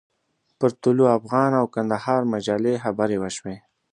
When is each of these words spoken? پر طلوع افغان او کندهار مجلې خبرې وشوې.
پر 0.59 0.71
طلوع 0.81 1.09
افغان 1.19 1.51
او 1.59 1.65
کندهار 1.75 2.21
مجلې 2.33 2.73
خبرې 2.83 3.17
وشوې. 3.19 3.55